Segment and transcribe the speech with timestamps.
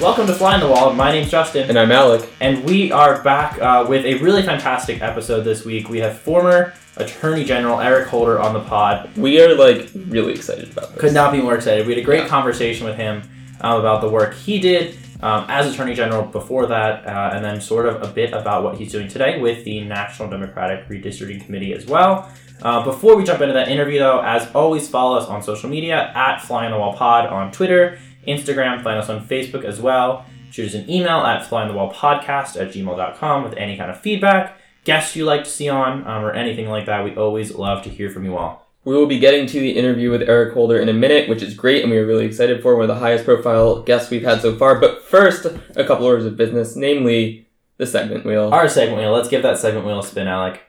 [0.00, 0.94] Welcome to Fly on the Wall.
[0.94, 2.26] My name's Justin, And I'm Alec.
[2.40, 5.90] and we are back uh, with a really fantastic episode this week.
[5.90, 9.10] We have former Attorney General Eric Holder on the pod.
[9.16, 11.00] We are like really excited about this.
[11.00, 11.86] Could not be more excited.
[11.86, 12.28] We had a great Yeah.
[12.28, 13.22] conversation with him
[13.60, 17.60] um, about the work he did um, as Attorney General before that, uh, and then
[17.60, 21.74] sort of a bit about what he's doing today with the National Democratic Redistricting Committee
[21.74, 22.32] as well.
[22.62, 26.10] Uh, before we jump into that interview, though, as always, follow us on social media
[26.14, 30.24] at Fly on the Wall Pod on Twitter, Instagram, find us on Facebook as well.
[30.50, 35.26] Shoot us an email at flyonthewallpodcast at gmail.com with any kind of feedback, guests you'd
[35.26, 37.04] like to see on, um, or anything like that.
[37.04, 38.66] We always love to hear from you all.
[38.84, 41.54] We will be getting to the interview with Eric Holder in a minute, which is
[41.54, 42.74] great and we are really excited for.
[42.74, 44.80] One of the highest profile guests we've had so far.
[44.80, 45.44] But first,
[45.76, 48.48] a couple orders of business, namely the segment wheel.
[48.52, 49.12] Our segment wheel.
[49.12, 50.62] Let's give that segment wheel a spin, Alec.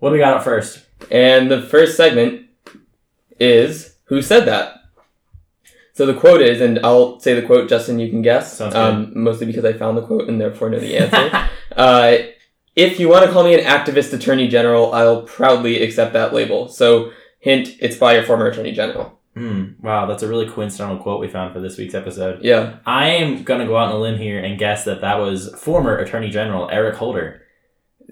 [0.00, 0.84] What do we got up first?
[1.10, 2.46] And the first segment
[3.38, 4.76] is Who Said That?
[5.92, 8.56] So the quote is, and I'll say the quote, Justin, you can guess.
[8.56, 8.80] Sounds good.
[8.80, 11.50] um, mostly because I found the quote and therefore know the answer.
[11.76, 12.16] uh,
[12.74, 16.68] if you want to call me an activist attorney general, I'll proudly accept that label.
[16.68, 19.18] So, hint, it's by a former attorney general.
[19.34, 19.72] Hmm.
[19.82, 22.42] Wow, that's a really coincidental quote we found for this week's episode.
[22.42, 22.78] Yeah.
[22.86, 25.96] I am gonna go out on a limb here and guess that that was former
[25.98, 27.42] Attorney General Eric Holder.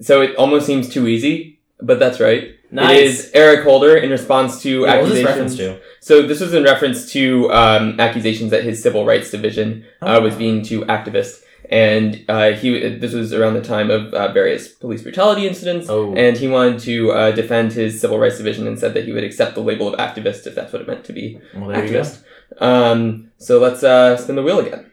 [0.01, 2.55] So it almost seems too easy, but that's right.
[2.71, 2.97] Nice.
[2.97, 5.59] It is Eric Holder in response to what was this accusations.
[5.59, 5.81] reference to?
[6.01, 10.35] So this was in reference to um, accusations that his civil rights division uh, was
[10.35, 15.01] being too activist, and uh, he this was around the time of uh, various police
[15.01, 15.87] brutality incidents.
[15.89, 16.13] Oh.
[16.13, 19.23] And he wanted to uh, defend his civil rights division and said that he would
[19.23, 21.91] accept the label of activist if that's what it meant to be Well, there you
[21.91, 22.01] go.
[22.01, 22.23] activist.
[22.59, 24.88] Um, so let's uh, spin the wheel again.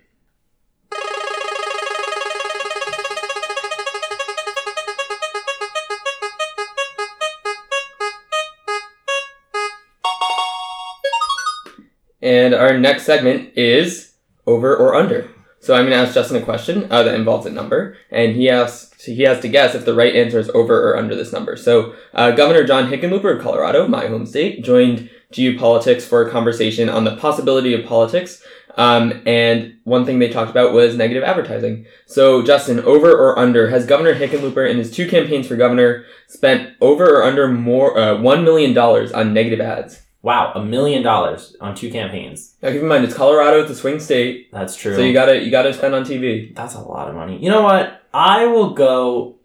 [12.22, 14.14] And our next segment is
[14.46, 15.30] over or under.
[15.60, 18.48] So I'm going to ask Justin a question uh, that involves a number, and he
[18.48, 21.56] asks he has to guess if the right answer is over or under this number.
[21.56, 26.30] So uh, Governor John Hickenlooper of Colorado, my home state, joined GU Politics for a
[26.30, 28.42] conversation on the possibility of politics.
[28.76, 31.86] Um, and one thing they talked about was negative advertising.
[32.06, 36.76] So Justin, over or under, has Governor Hickenlooper in his two campaigns for governor spent
[36.80, 40.02] over or under more uh, one million dollars on negative ads?
[40.26, 42.56] Wow, a million dollars on two campaigns.
[42.60, 44.96] Now keep in mind it's Colorado, it's a swing state, That's true.
[44.96, 46.52] so you gotta you gotta spend on TV.
[46.52, 47.38] That's a lot of money.
[47.40, 48.02] You know what?
[48.12, 49.36] I will go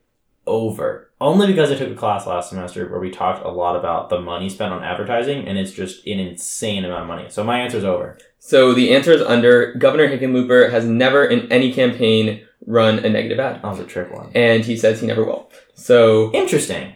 [0.47, 1.11] over.
[1.21, 4.19] Only because I took a class last semester where we talked a lot about the
[4.19, 7.29] money spent on advertising, and it's just an insane amount of money.
[7.29, 8.17] So my answer is over.
[8.39, 9.75] So the answer is under.
[9.75, 14.11] Governor Hickenlooper has never in any campaign run a negative ad, That was a trick
[14.11, 14.31] one.
[14.33, 15.51] and he says he never will.
[15.75, 16.93] So Interesting.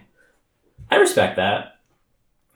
[0.90, 1.78] I respect that.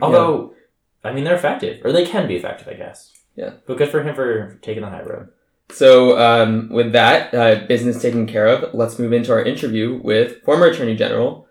[0.01, 0.56] Although,
[1.04, 3.14] I mean, they're effective, or they can be effective, I guess.
[3.36, 3.52] Yeah.
[3.66, 5.30] But good for him for taking the high road.
[5.72, 10.44] so um, with that uh, business taken care of, let's move into our interview with
[10.44, 11.48] former Attorney General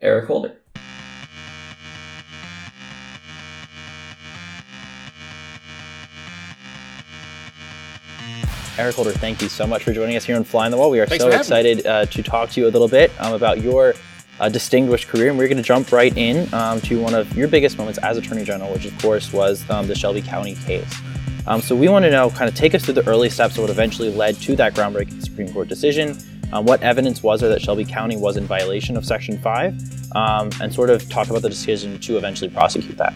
[0.00, 0.56] Eric Holder.
[8.78, 10.90] Eric Holder, thank you so much for joining us here on Fly on the Wall.
[10.90, 13.60] We are Thanks so excited uh, to talk to you a little bit um, about
[13.60, 13.94] your
[14.42, 17.46] uh, distinguished career, and we're going to jump right in um, to one of your
[17.46, 20.92] biggest moments as Attorney General, which of course was um, the Shelby County case.
[21.46, 23.62] Um, so we want to know, kind of take us through the early steps of
[23.62, 26.18] what eventually led to that groundbreaking Supreme Court decision.
[26.52, 30.14] Um, what evidence was there that Shelby County was in violation of Section 5?
[30.14, 33.14] Um, and sort of talk about the decision to eventually prosecute that.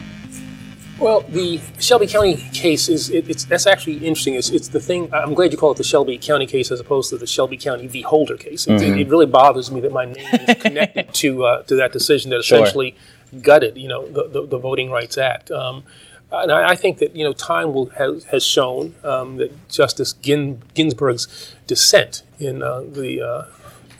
[0.99, 4.33] Well, the Shelby County case is it, it's that's actually interesting.
[4.33, 5.13] It's, it's the thing.
[5.13, 7.85] I'm glad you call it the Shelby County case as opposed to the Shelby County
[7.87, 8.01] v.
[8.01, 8.65] Holder case.
[8.67, 11.91] It, it, it really bothers me that my name is connected to uh, to that
[11.93, 12.57] decision that Sure.
[12.59, 12.95] essentially
[13.41, 15.51] gutted, you know, the, the, the Voting Rights Act.
[15.51, 15.83] Um,
[16.31, 20.13] and I, I think that you know time will has, has shown um, that Justice
[20.13, 23.43] Gin, Ginsburg's dissent in uh, the uh,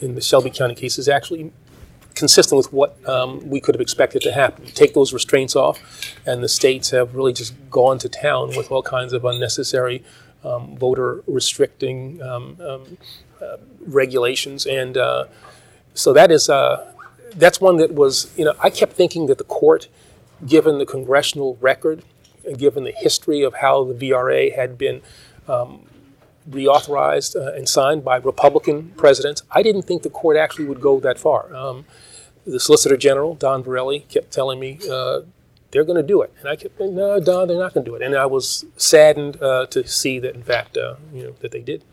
[0.01, 1.51] in the Shelby County case is actually
[2.17, 4.65] consistent with what um, we could have expected to happen.
[4.65, 5.79] Take those restraints off,
[6.25, 10.03] and the states have really just gone to town with all kinds of unnecessary
[10.43, 12.97] um, voter restricting um, um,
[13.41, 15.25] uh, regulations, and uh,
[15.93, 16.93] so that is uh,
[17.35, 19.87] that's one that was you know I kept thinking that the court,
[20.45, 22.03] given the congressional record,
[22.45, 25.01] and given the history of how the VRA had been
[26.49, 29.43] reauthorized uh, and signed by Republican presidents.
[29.51, 31.53] I didn't think the court actually would go that far.
[31.53, 31.85] Um,
[32.47, 35.21] the Solicitor General, Don Verrilli, kept telling me uh,
[35.71, 36.33] they're going to do it.
[36.39, 38.01] And I kept saying, no, Don, they're not going to do it.
[38.01, 41.61] And I was saddened uh, to see that, in fact, uh, you know, that they
[41.61, 41.83] did.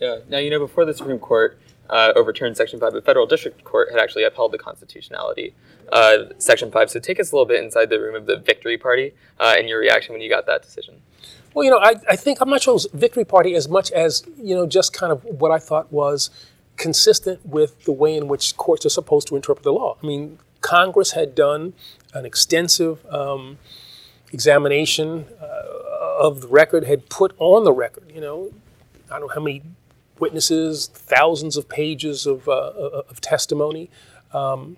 [0.00, 0.18] Yeah.
[0.28, 1.58] Now you know before the Supreme Court,
[1.90, 5.54] uh, overturned Section 5, but federal district court had actually upheld the constitutionality
[5.88, 6.90] of Section 5.
[6.90, 9.68] So take us a little bit inside the room of the Victory Party uh, and
[9.68, 11.02] your reaction when you got that decision.
[11.52, 13.92] Well, you know, I, I think I'm not sure it was Victory Party as much
[13.92, 16.30] as, you know, just kind of what I thought was
[16.76, 19.96] consistent with the way in which courts are supposed to interpret the law.
[20.02, 21.74] I mean, Congress had done
[22.12, 23.58] an extensive um,
[24.32, 25.44] examination uh,
[26.18, 28.52] of the record, had put on the record, you know,
[29.10, 29.62] I don't know how many
[30.18, 32.52] witnesses, thousands of pages of, uh,
[33.10, 33.90] of testimony.
[34.32, 34.76] Um,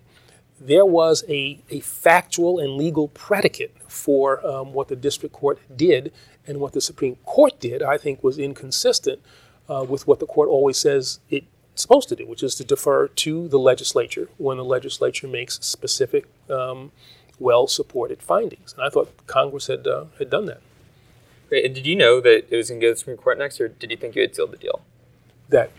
[0.61, 6.13] there was a, a factual and legal predicate for um, what the district court did,
[6.47, 9.21] and what the Supreme Court did, I think, was inconsistent
[9.69, 11.47] uh, with what the court always says it's
[11.83, 16.27] supposed to do, which is to defer to the legislature when the legislature makes specific,
[16.51, 16.93] um,
[17.39, 18.73] well supported findings.
[18.73, 20.61] And I thought Congress had, uh, had done that.
[21.49, 21.65] Great.
[21.65, 23.61] And did you know that it was going to go to the Supreme Court next,
[23.61, 24.81] or did you think you had sealed the deal?
[25.49, 25.71] That.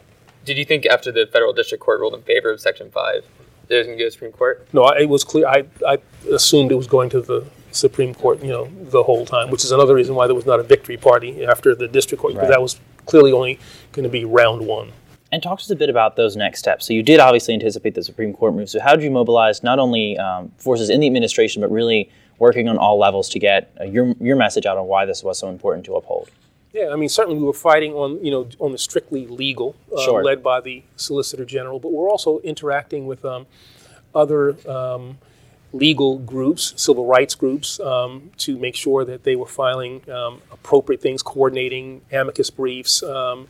[0.45, 3.23] Did you think after the federal district court ruled in favor of Section 5
[3.67, 4.67] that it was going to go to the Supreme Court?
[4.71, 5.45] No, it was clear.
[5.45, 5.97] I, I
[6.31, 9.71] assumed it was going to the Supreme Court, you know, the whole time, which is
[9.71, 12.55] another reason why there was not a victory party after the district court, because Right.
[12.55, 13.59] that was clearly only
[13.91, 14.93] going to be round one.
[15.31, 16.85] And talk to us a bit about those next steps.
[16.85, 18.69] So you did obviously anticipate the Supreme Court move.
[18.69, 22.09] So how did you mobilize not only um, forces in the administration, but really
[22.39, 25.39] working on all levels to get uh, your your message out on why this was
[25.39, 26.29] so important to uphold?
[26.73, 30.01] Yeah, I mean, certainly we were fighting on, you know, on the strictly legal, uh,
[30.01, 30.23] Sure.
[30.23, 33.47] led by the Solicitor General, but we're also interacting with um,
[34.13, 35.17] other um,
[35.73, 41.01] legal groups, civil rights groups, um, to make sure that they were filing um, appropriate
[41.01, 43.47] things, coordinating amicus briefs, um,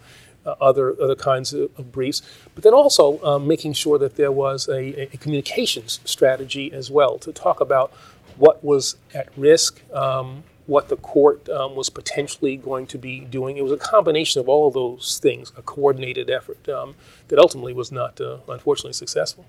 [0.62, 2.22] other other kinds of, of briefs,
[2.56, 7.18] but then also um, making sure that there was a, a communications strategy as well
[7.20, 7.92] to talk about
[8.38, 13.58] what was at risk, um, what the court um, was potentially going to be doing.
[13.58, 16.96] It was a combination of all of those things, a coordinated effort um,
[17.30, 19.46] that ultimately was not, uh, unfortunately, successful.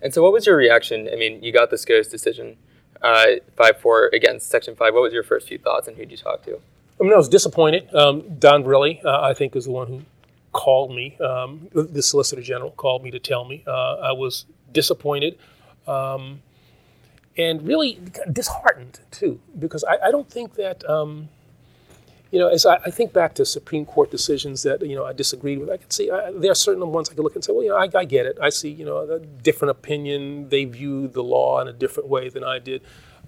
[0.00, 1.08] And so, what was your reaction?
[1.12, 2.56] I mean, you got the goes decision,
[3.02, 3.26] uh,
[3.56, 4.94] 5 4 against Section 5.
[4.94, 6.60] What was your first few thoughts, and who did you talk to?
[6.98, 7.92] I mean, I was disappointed.
[7.94, 10.02] Um, Don Verrilli, uh, I think, is the one who
[10.56, 11.06] called me.
[11.18, 13.62] Um, the Solicitor General called me to tell me.
[13.66, 15.38] Uh, I was disappointed
[15.86, 16.40] um,
[17.36, 18.00] and really
[18.32, 21.28] disheartened, too, because I, I don't think that, um,
[22.32, 25.12] you know, as I, I think back to Supreme Court decisions that, you know, I
[25.12, 27.52] disagreed with, I could see I, there are certain ones I could look and say,
[27.52, 28.38] well, you know, I, get it.
[28.40, 30.48] I see, you know, a different opinion.
[30.48, 32.80] They view the law in a different way than I did.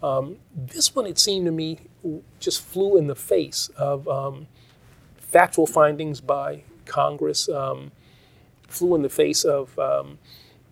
[0.03, 1.81] Um, this one, it seemed to me,
[2.41, 4.47] just flew in the face of um,
[5.19, 7.93] factual findings by Congress, um,
[8.69, 10.19] flew in the face of, um,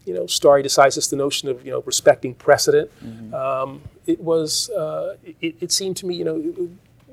[0.04, 2.90] you know, stare decisis, the notion of, you know, respecting precedent.
[3.34, 6.68] Um, it was, uh, it, it seemed to me, you know,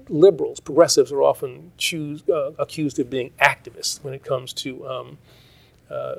[0.09, 5.17] liberals, progressives are often choose, uh, accused of being activists when it comes to um,
[5.89, 6.15] uh,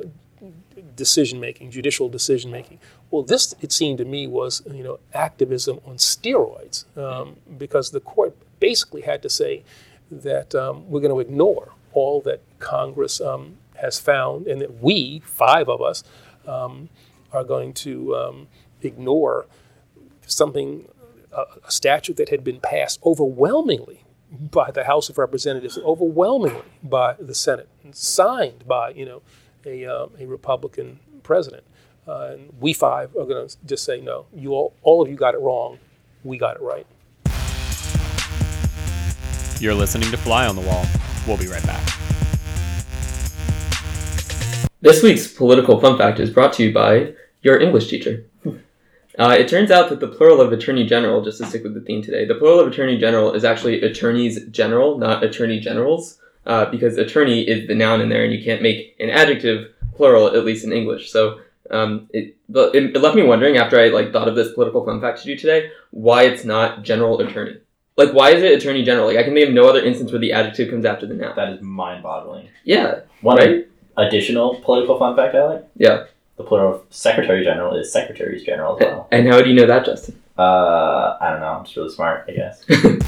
[0.96, 2.78] decision making, judicial decision making.
[3.10, 8.00] Well, this it seemed to me was you know activism on steroids um, because the
[8.00, 9.62] court basically had to say
[10.10, 15.20] that um, we're going to ignore all that Congress um, has found, and that we,
[15.24, 16.04] five of us,
[16.46, 16.88] um,
[17.32, 18.48] are going to um,
[18.82, 19.46] ignore
[20.26, 20.88] something,
[21.32, 27.14] a, a statute that had been passed overwhelmingly by the House of Representatives, overwhelmingly by
[27.14, 29.22] the Senate, signed by you know
[29.64, 31.64] a, um, a Republican president.
[32.06, 34.26] Uh, and we five are going to just say no.
[34.34, 35.78] You all, all of you got it wrong.
[36.22, 36.86] We got it right.
[39.60, 40.84] You're listening to Fly on the Wall.
[41.26, 41.82] We'll be right back.
[44.80, 48.24] This week's political fun fact is brought to you by your English teacher.
[49.16, 51.80] Uh, it turns out that the plural of attorney general, just to stick with the
[51.80, 56.64] theme today, the plural of attorney general is actually attorneys general, not attorney generals, uh,
[56.64, 60.44] because attorney is the noun in there, and you can't make an adjective plural, at
[60.44, 61.12] least in English.
[61.12, 61.38] So
[61.70, 65.20] um, it, it, left me wondering after I like thought of this political fun fact
[65.20, 67.58] to do today, why it's not general attorney.
[67.96, 69.06] Like, why is it attorney general?
[69.06, 71.36] Like, I can think of no other instance where the adjective comes after the noun.
[71.36, 72.48] That is mind-boggling.
[72.64, 73.68] Yeah, One right?
[73.96, 76.06] additional political fun fact I like: Yeah.
[76.36, 79.08] the plural of Secretary General is Secretaries General as well.
[79.12, 80.20] And how do you know that, Justin?
[80.36, 81.46] Uh, I don't know.
[81.46, 82.64] I'm just really smart, I guess.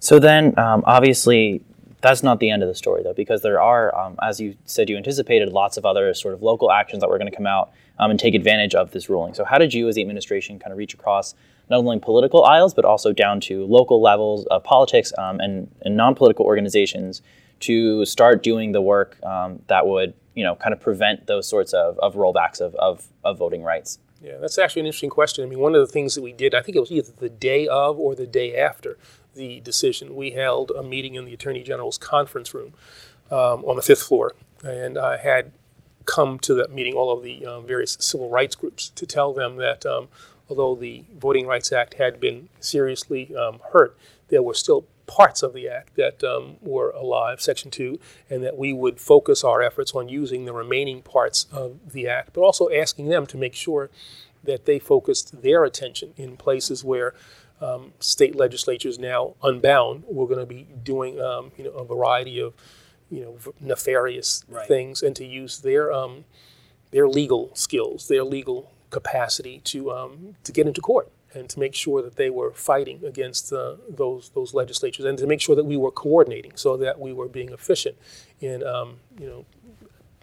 [0.00, 1.62] So then, um, obviously,
[2.00, 4.88] that's not the end of the story, though, because there are, um, as you said,
[4.88, 7.72] you anticipated lots of other sort of local actions that were going to come out
[7.98, 9.34] um, and take advantage of this ruling.
[9.34, 11.34] So, how did you, as the administration, kind of reach across
[11.68, 15.96] not only political aisles, but also down to local levels of politics um, and, and
[15.96, 17.22] non political organizations
[17.60, 21.72] to start doing the work um, that would, you know, kind of prevent those sorts
[21.72, 23.98] of, of rollbacks of, of, of voting rights?
[24.22, 25.44] Yeah, that's actually an interesting question.
[25.44, 27.30] I mean, one of the things that we did, I think it was either the
[27.30, 28.98] day of or the day after,
[29.34, 32.74] the decision, we held a meeting in the Attorney General's conference room
[33.30, 34.34] um, on the fifth floor,
[34.64, 35.52] and I had
[36.04, 39.56] come to that meeting all of the um, various civil rights groups to tell them
[39.56, 40.08] that um,
[40.48, 43.96] although the Voting Rights Act had been seriously um, hurt,
[44.28, 48.56] there were still parts of the act that um, were alive, Section 2, and that
[48.56, 52.70] we would focus our efforts on using the remaining parts of the act, but also
[52.70, 53.90] asking them to make sure
[54.44, 57.12] that they focused their attention in places where
[57.60, 62.40] um, state legislatures now unbound we're going to be doing um, you know a variety
[62.40, 62.54] of
[63.10, 64.66] you know nefarious Right.
[64.68, 66.24] things and to use their um,
[66.90, 71.74] their legal skills, their legal capacity to um, to get into court and to make
[71.76, 75.64] sure that they were fighting against uh, those those legislatures and to make sure that
[75.64, 77.96] we were coordinating so that we were being efficient
[78.40, 79.44] in um, you know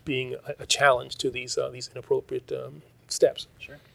[0.03, 3.47] being a, a challenge to these uh, these inappropriate um, steps.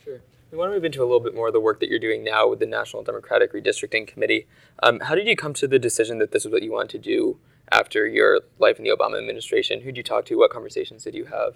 [0.05, 0.21] Sure.
[0.53, 2.23] We want to move into a little bit more of the work that you're doing
[2.23, 4.47] now with the National Democratic Redistricting Committee.
[4.83, 6.99] Um, how did you come to the decision that this is what you wanted to
[6.99, 7.39] do
[7.71, 9.81] after your life in the Obama administration?
[9.81, 10.37] Who'd you talk to?
[10.37, 11.55] What conversations did you have?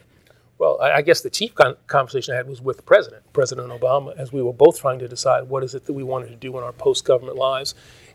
[0.56, 3.68] Well, I I guess the chief con- conversation I had was with the president, President
[3.68, 6.36] Obama, as we were both trying to decide what is it that we wanted to
[6.36, 7.74] do in our post-government lives,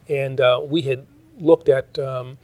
[0.09, 1.05] and uh, we had
[1.37, 2.39] looked at um,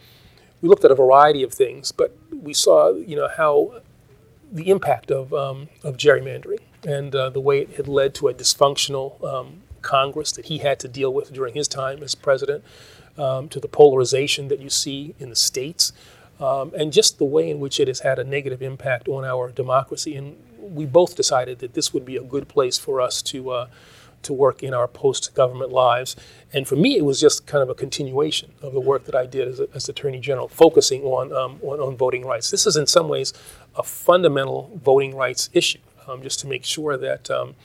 [0.62, 3.82] we looked at a variety of things, but we saw you know how
[4.52, 8.34] the impact of um, of gerrymandering and uh, the way it had led to a
[8.34, 12.64] dysfunctional um, Congress that he had to deal with during his time as president,
[13.18, 15.94] um, to the polarization that you see in the states,
[16.40, 19.52] um, and just the way in which it has had a negative impact on our
[19.52, 20.16] democracy.
[20.16, 23.50] And we both decided that this would be a good place for us to.
[23.52, 23.68] Uh,
[24.24, 26.16] to work in our post-government lives,
[26.52, 29.28] and for me, it was just kind of a continuation of the work that I
[29.28, 32.50] did as, a, as Attorney General, focusing on, um, on on voting rights.
[32.50, 33.32] This is, in some ways,
[33.76, 37.56] a fundamental voting rights issue, um, just to make sure that um,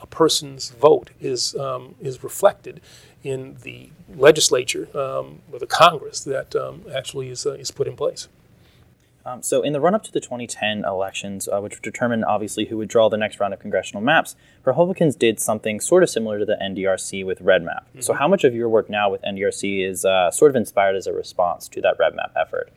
[0.00, 2.80] a person's vote is um, is reflected
[3.22, 7.96] in the legislature um, or the Congress that um, actually is uh, is put in
[7.96, 8.28] place.
[9.26, 12.66] Um, so, in the run up to the 2010 elections, uh, which would determine obviously
[12.66, 14.36] who would draw the next round of congressional maps,
[14.66, 17.86] Republicans did something sort of similar to the NDRC with Red Map.
[18.00, 21.06] So, how much of your work now with NDRC is uh, sort of inspired as
[21.06, 22.70] a response to that Red Map effort?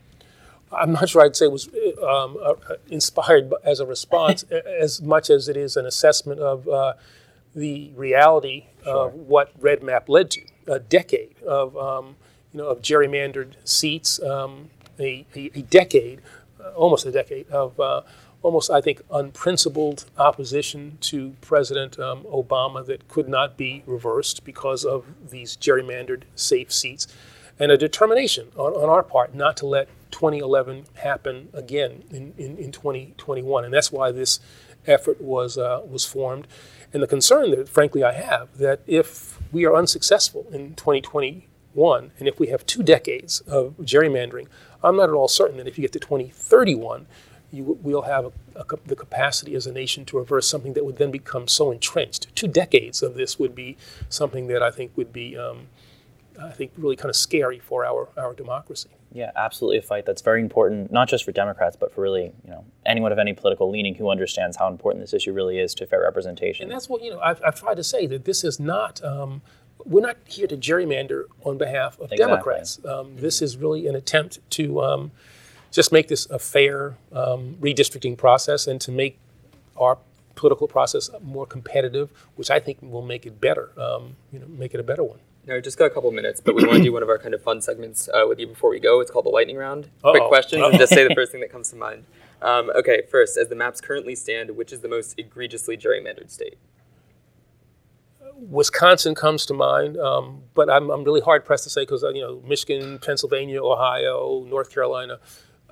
[0.72, 1.70] I'm not sure I'd say it was
[2.04, 2.54] um, uh,
[2.90, 4.44] inspired as a response
[4.80, 6.94] as much as it is an assessment of uh,
[7.56, 10.42] the reality of what Red Map led to.
[10.68, 12.18] A decade of um,
[12.54, 14.70] you know of gerrymandered seats, um,
[15.00, 16.22] a, a, a decade,
[16.60, 18.02] uh, almost a decade of uh,
[18.42, 24.84] almost I think unprincipled opposition to President um, Obama that could not be reversed because
[24.84, 27.08] of these gerrymandered safe seats
[27.60, 32.58] and a determination on, on our part not to let 2011 happen again in, in,
[32.58, 33.66] in 2021.
[33.66, 34.40] And that's why this
[34.86, 36.48] effort was, uh, was formed.
[36.94, 42.28] And the concern that, frankly, I have that if we are unsuccessful in 2021, and
[42.28, 44.48] if we have two decades of gerrymandering,
[44.84, 47.08] I'm not at all certain that if you get to 2031,
[47.52, 50.98] you, we'll have a, a, the capacity as a nation to reverse something that would
[50.98, 52.34] then become so entrenched.
[52.36, 53.78] Two decades of this would be
[54.10, 55.68] something that I think would be, um,
[56.42, 58.90] I think, really kind of scary for our, our democracy.
[59.12, 62.52] Yeah, absolutely a fight that's very important, not just for Democrats, but for really, you
[62.52, 65.88] know, anyone of any political leaning who understands how important this issue really is to
[65.88, 66.64] fair representation.
[66.64, 67.20] And that's what you know.
[67.20, 69.04] I've, I've tried to say that this is not.
[69.04, 69.42] Um,
[69.86, 72.18] we're not here to gerrymander on behalf of Exactly.
[72.18, 72.84] Democrats.
[72.86, 75.12] Um, this is really an attempt to um,
[75.72, 79.18] just make this a fair um, redistricting process and to make
[79.78, 79.98] our
[80.36, 83.72] political process more competitive, which I think will make it better.
[83.80, 85.20] Um, you know, make it a better one.
[85.48, 87.34] No, just got a couple minutes, but we want to do one of our kind
[87.34, 89.00] of fun segments uh, with you before we go.
[89.00, 89.90] It's called the lightning round.
[90.02, 90.28] Quick Uh-oh.
[90.28, 92.04] questions, and just say the first thing that comes to mind.
[92.42, 96.58] Um, okay, first, as the maps currently stand, which is the most egregiously gerrymandered state?
[98.36, 102.22] Wisconsin comes to mind, um, but I'm, I'm really hard pressed to say because you
[102.22, 105.20] know Michigan, Pennsylvania, Ohio, North Carolina.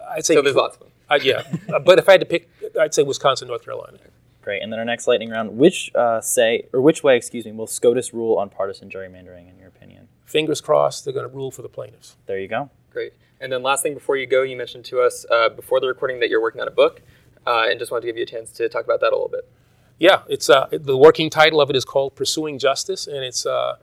[0.10, 0.92] I'd say So there's lots of them.
[1.10, 4.00] Uh, yeah, Uh, but if I had to pick, I'd say Wisconsin, North Carolina.
[4.42, 4.62] Great.
[4.62, 7.68] And then our next lightning round, which uh, say or which way, excuse me, will
[7.68, 9.65] SCOTUS rule on partisan gerrymandering in your opinion?
[10.26, 12.18] Fingers crossed, they're going to rule for the plaintiffs.
[12.26, 12.70] There you go.
[12.92, 13.14] Great.
[13.40, 16.20] And then last thing before you go, you mentioned to us uh, before the recording
[16.20, 17.02] that you're working on a book,
[17.46, 19.30] uh, and just wanted to give you a chance to talk about that a little
[19.30, 19.48] bit.
[20.00, 23.76] Yeah, it's uh, the working title of it is called "Pursuing Justice," and it's uh,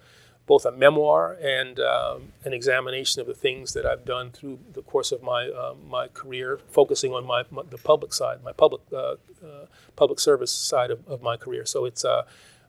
[0.46, 4.82] both a memoir and um, an examination of the things that I've done through the
[4.82, 8.82] course of my uh, my career, focusing on my, my the public side, my public
[8.92, 11.64] uh, uh, public service side of, of my career.
[11.64, 12.24] So it's uh,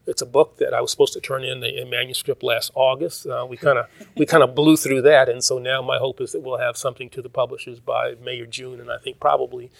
[0.06, 3.26] it's a book that I was supposed to turn in a, a manuscript last August.
[3.26, 6.22] Uh, we kind of we kind of blew through that, and so now my hope
[6.22, 9.20] is that we'll have something to the publishers by May or June, and I think
[9.20, 9.72] probably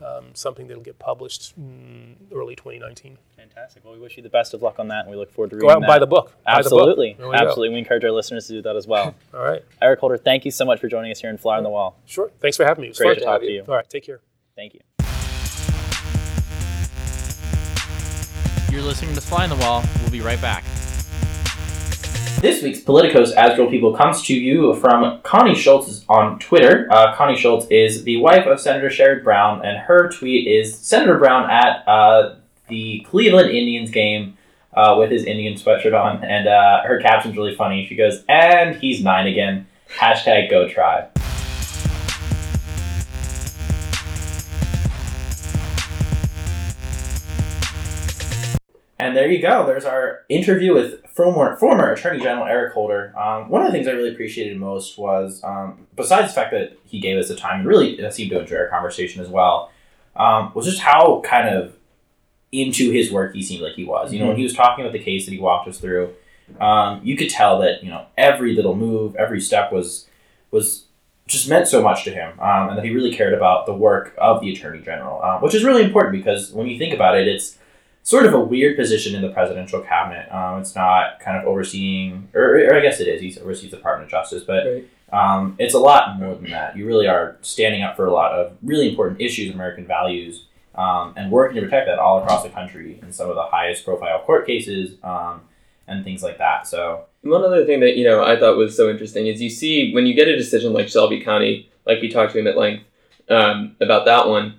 [0.00, 3.18] um, something that'll get published mm, early 2019.
[3.36, 3.84] Fantastic.
[3.84, 5.56] Well, we wish you the best of luck on that, and we look forward to
[5.56, 6.26] Go reading out and buy the book.
[6.44, 6.78] Buy the book.
[6.78, 7.34] Absolutely, go.
[7.34, 7.70] absolutely.
[7.70, 9.14] We encourage our listeners to do that as well.
[9.34, 9.62] All right.
[9.80, 11.96] Eric Holder, thank you so much for joining us here in Fly on the Wall.
[12.06, 12.30] Sure.
[12.40, 12.88] Thanks for having me.
[12.88, 13.54] It was Great to to talk have to you.
[13.54, 13.64] you.
[13.68, 13.88] All right.
[13.88, 14.20] Take care.
[14.56, 14.80] Thank you.
[18.72, 19.84] You're listening to Fly on the Wall.
[20.00, 20.64] We'll be right back.
[22.40, 26.88] This week's Politicos As Real People comes to you from Connie Schultz on Twitter.
[26.90, 31.18] Uh, Connie Schultz is the wife of Senator Sherrod Brown, and her tweet is Senator
[31.18, 32.36] Brown at uh,
[32.68, 34.38] the Cleveland Indians game
[34.72, 37.86] uh, with his Indian sweatshirt on, and uh, her caption's really funny.
[37.86, 39.66] She goes, "And he's nine again."
[39.98, 41.10] Hashtag Go Tribe.
[49.02, 49.66] And there you go.
[49.66, 53.12] There's our interview with former, former Attorney General Eric Holder.
[53.18, 56.78] Um, one of the things I really appreciated most was, um, besides the fact that
[56.84, 59.72] he gave us the time, and really seemed to enjoy our conversation as well,
[60.14, 61.74] um, was just how kind of
[62.52, 64.12] into his work he seemed like he was.
[64.12, 66.14] You know, when he was talking about the case that he walked us through,
[66.60, 70.06] um, you could tell that you know every little move, every step was
[70.52, 70.84] was
[71.26, 74.14] just meant so much to him, um, and that he really cared about the work
[74.18, 77.26] of the Attorney General, um, which is really important because when you think about it,
[77.26, 77.58] it's
[78.02, 80.30] sort of a weird position in the presidential cabinet.
[80.32, 83.20] Um, it's not kind of overseeing, or, or I guess it is.
[83.20, 84.84] He oversees the Department of Justice, but Right.
[85.12, 86.76] um, it's a lot more than that.
[86.76, 91.12] You really are standing up for a lot of really important issues, American values, um,
[91.16, 94.20] and working to protect that all across the country in some of the highest profile
[94.22, 95.42] court cases um,
[95.86, 96.66] and things like that.
[96.66, 99.92] So One other thing that you know I thought was so interesting is you see
[99.94, 102.84] when you get a decision like Shelby County, like we talked to him at length
[103.28, 104.54] um, about that one.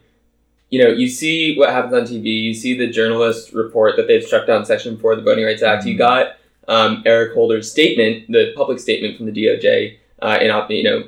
[0.73, 2.41] You know, you see what happens on TV.
[2.41, 5.61] You see the journalists report that they've struck down Section Four of the Voting Rights
[5.61, 5.85] Act.
[5.85, 6.37] You got
[6.67, 11.03] um, Eric Holder's statement, the public statement from the DOJ, uh, in op- you know,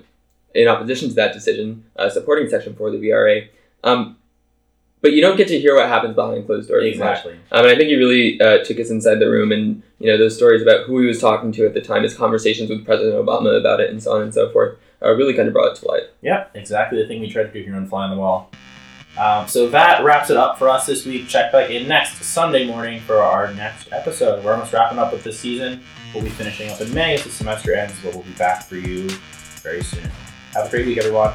[0.54, 3.48] in opposition to that decision, uh, supporting Section Four of the VRA.
[3.84, 4.18] Um,
[5.02, 6.86] but you don't get to hear what happens behind closed doors.
[6.86, 7.34] exactly.
[7.52, 10.18] Um, and I think he really uh, took us inside the room, and you know
[10.20, 13.16] those stories about who he was talking to at the time, his conversations with President
[13.16, 15.80] Obama about it, and so on and so forth, uh, really kind of brought it
[15.82, 16.04] to light.
[16.22, 18.52] Yeah, exactly the thing we try to do here on Fly on the Wall.
[19.18, 21.28] Um, so that wraps it up for us this week.
[21.28, 24.44] Check back in next Sunday morning for our next episode.
[24.44, 25.84] We're almost wrapping up with this season.
[26.14, 28.76] We'll be finishing up in May as the semester ends, but we'll be back for
[28.76, 29.10] you
[29.62, 30.10] very soon.
[30.54, 31.34] Have a great week, everyone.